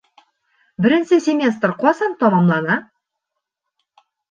[0.85, 2.81] Беренсе семестр ҡасан тамамлана?